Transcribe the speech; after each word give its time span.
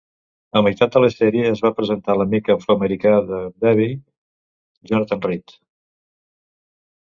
A 0.59 0.61
meitat 0.67 0.95
de 0.95 1.01
la 1.03 1.09
sèrie, 1.15 1.51
es 1.57 1.61
va 1.65 1.71
presentar 1.81 2.15
l'amic 2.21 2.49
afroamericà 2.55 3.13
de 3.29 3.43
Davey, 3.67 3.95
Jonathan 4.93 5.25
Reed. 5.29 5.57